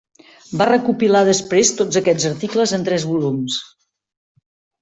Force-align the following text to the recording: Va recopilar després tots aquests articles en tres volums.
Va 0.61 0.65
recopilar 0.69 1.21
després 1.27 1.71
tots 1.81 2.01
aquests 2.01 2.27
articles 2.31 2.75
en 2.79 2.89
tres 2.91 3.09
volums. 3.13 3.63